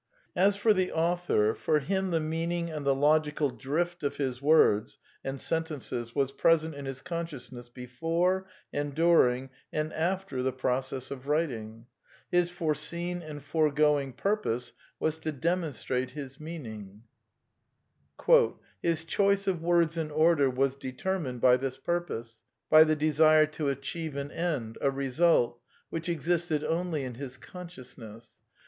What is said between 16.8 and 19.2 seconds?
i SOME QUESTIONS OF PSYCHOLOGY 89" his